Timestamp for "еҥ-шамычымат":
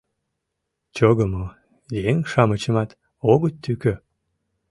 2.11-2.89